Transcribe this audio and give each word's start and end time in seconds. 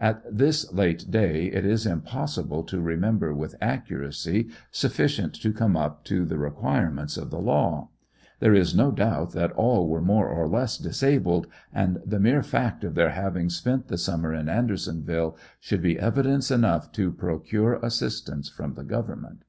At 0.00 0.22
this 0.36 0.72
late 0.72 1.10
day 1.10 1.46
it 1.46 1.64
is 1.66 1.86
impossible 1.86 2.62
to 2.62 2.80
remember 2.80 3.34
with 3.34 3.56
accuracy 3.60 4.46
sufficient 4.70 5.34
to 5.42 5.52
come 5.52 5.76
up 5.76 6.04
to 6.04 6.24
the 6.24 6.38
requirements 6.38 7.16
of 7.16 7.30
the 7.30 7.40
law. 7.40 7.88
There 8.38 8.54
is 8.54 8.76
no 8.76 8.92
doubt 8.92 9.32
that 9.32 9.50
all 9.50 9.88
were 9.88 10.00
more 10.00 10.28
or 10.28 10.46
less 10.46 10.78
disabled, 10.78 11.48
and 11.72 11.98
the 12.06 12.20
mere 12.20 12.44
fact 12.44 12.84
of 12.84 12.94
their 12.94 13.10
having 13.10 13.50
spent 13.50 13.88
the 13.88 13.98
summer 13.98 14.32
in 14.32 14.48
Andersonville, 14.48 15.36
should 15.58 15.82
be 15.82 15.98
evidence 15.98 16.52
enough 16.52 16.92
to 16.92 17.10
procure 17.10 17.80
assistance 17.84 18.48
from 18.48 18.74
the 18.74 18.84
government. 18.84 19.42